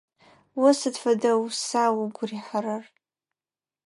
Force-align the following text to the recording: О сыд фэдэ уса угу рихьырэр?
О 0.67 0.69
сыд 0.79 0.95
фэдэ 1.01 1.31
уса 1.43 1.83
угу 2.03 2.23
рихьырэр? 2.29 2.83